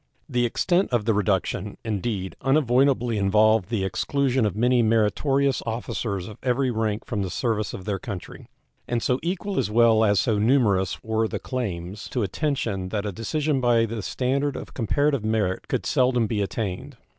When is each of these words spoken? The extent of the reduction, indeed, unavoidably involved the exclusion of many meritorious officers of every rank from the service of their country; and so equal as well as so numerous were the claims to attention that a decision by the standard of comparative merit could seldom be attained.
The 0.27 0.47
extent 0.47 0.89
of 0.91 1.05
the 1.05 1.13
reduction, 1.13 1.77
indeed, 1.85 2.35
unavoidably 2.41 3.19
involved 3.19 3.69
the 3.69 3.83
exclusion 3.83 4.47
of 4.47 4.55
many 4.55 4.81
meritorious 4.81 5.61
officers 5.63 6.27
of 6.27 6.39
every 6.41 6.71
rank 6.71 7.05
from 7.05 7.21
the 7.21 7.29
service 7.29 7.71
of 7.71 7.85
their 7.85 7.99
country; 7.99 8.47
and 8.87 9.03
so 9.03 9.19
equal 9.21 9.59
as 9.59 9.69
well 9.69 10.03
as 10.03 10.19
so 10.19 10.39
numerous 10.39 11.03
were 11.03 11.27
the 11.27 11.37
claims 11.37 12.09
to 12.09 12.23
attention 12.23 12.89
that 12.89 13.05
a 13.05 13.11
decision 13.11 13.61
by 13.61 13.85
the 13.85 14.01
standard 14.01 14.55
of 14.55 14.73
comparative 14.73 15.23
merit 15.23 15.67
could 15.67 15.85
seldom 15.85 16.25
be 16.25 16.41
attained. 16.41 16.97